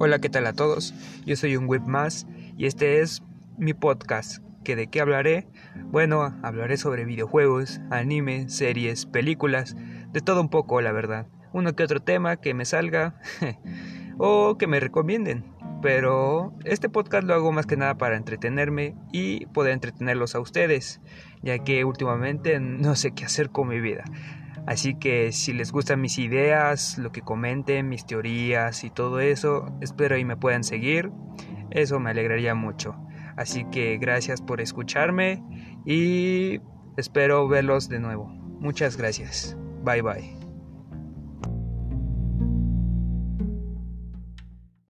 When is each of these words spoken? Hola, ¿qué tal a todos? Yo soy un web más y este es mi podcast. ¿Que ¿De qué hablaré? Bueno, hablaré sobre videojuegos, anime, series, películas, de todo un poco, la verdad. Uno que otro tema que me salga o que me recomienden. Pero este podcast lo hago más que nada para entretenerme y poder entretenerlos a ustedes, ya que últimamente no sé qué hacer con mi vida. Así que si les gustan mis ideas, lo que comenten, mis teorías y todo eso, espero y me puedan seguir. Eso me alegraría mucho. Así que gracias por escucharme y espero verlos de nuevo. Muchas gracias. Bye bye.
Hola, 0.00 0.20
¿qué 0.20 0.28
tal 0.28 0.46
a 0.46 0.52
todos? 0.52 0.94
Yo 1.26 1.34
soy 1.34 1.56
un 1.56 1.66
web 1.66 1.82
más 1.84 2.24
y 2.56 2.66
este 2.66 3.00
es 3.00 3.20
mi 3.56 3.74
podcast. 3.74 4.44
¿Que 4.62 4.76
¿De 4.76 4.86
qué 4.86 5.00
hablaré? 5.00 5.48
Bueno, 5.86 6.38
hablaré 6.44 6.76
sobre 6.76 7.04
videojuegos, 7.04 7.80
anime, 7.90 8.48
series, 8.48 9.06
películas, 9.06 9.74
de 10.12 10.20
todo 10.20 10.40
un 10.40 10.50
poco, 10.50 10.80
la 10.80 10.92
verdad. 10.92 11.26
Uno 11.52 11.74
que 11.74 11.82
otro 11.82 11.98
tema 11.98 12.36
que 12.36 12.54
me 12.54 12.64
salga 12.64 13.20
o 14.18 14.56
que 14.56 14.68
me 14.68 14.78
recomienden. 14.78 15.44
Pero 15.82 16.54
este 16.64 16.88
podcast 16.88 17.26
lo 17.26 17.34
hago 17.34 17.50
más 17.50 17.66
que 17.66 17.76
nada 17.76 17.98
para 17.98 18.16
entretenerme 18.16 18.94
y 19.10 19.46
poder 19.46 19.72
entretenerlos 19.72 20.36
a 20.36 20.40
ustedes, 20.40 21.00
ya 21.42 21.58
que 21.58 21.84
últimamente 21.84 22.60
no 22.60 22.94
sé 22.94 23.14
qué 23.14 23.24
hacer 23.24 23.50
con 23.50 23.66
mi 23.66 23.80
vida. 23.80 24.04
Así 24.68 24.96
que 24.96 25.32
si 25.32 25.54
les 25.54 25.72
gustan 25.72 26.02
mis 26.02 26.18
ideas, 26.18 26.98
lo 26.98 27.10
que 27.10 27.22
comenten, 27.22 27.88
mis 27.88 28.04
teorías 28.04 28.84
y 28.84 28.90
todo 28.90 29.18
eso, 29.18 29.74
espero 29.80 30.18
y 30.18 30.26
me 30.26 30.36
puedan 30.36 30.62
seguir. 30.62 31.10
Eso 31.70 31.98
me 32.00 32.10
alegraría 32.10 32.54
mucho. 32.54 32.94
Así 33.38 33.64
que 33.72 33.96
gracias 33.96 34.42
por 34.42 34.60
escucharme 34.60 35.42
y 35.86 36.60
espero 36.98 37.48
verlos 37.48 37.88
de 37.88 37.98
nuevo. 37.98 38.26
Muchas 38.26 38.98
gracias. 38.98 39.56
Bye 39.82 40.02
bye. 40.02 40.47